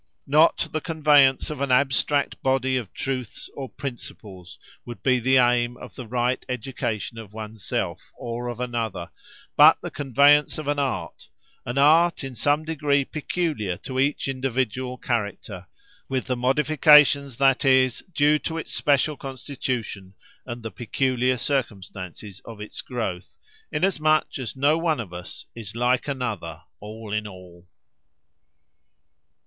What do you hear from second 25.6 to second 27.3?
"like another, all in